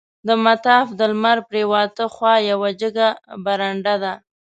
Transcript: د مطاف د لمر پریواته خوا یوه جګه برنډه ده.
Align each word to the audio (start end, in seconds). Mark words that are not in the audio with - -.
د 0.27 0.29
مطاف 0.45 0.87
د 0.99 1.01
لمر 1.11 1.37
پریواته 1.49 2.05
خوا 2.13 2.33
یوه 2.51 2.69
جګه 2.81 3.07
برنډه 3.45 3.95
ده. 4.03 4.13